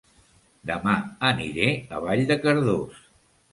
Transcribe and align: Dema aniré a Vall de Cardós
Dema 0.69 0.95
aniré 1.29 1.69
a 1.73 2.01
Vall 2.07 2.25
de 2.35 2.41
Cardós 2.47 3.07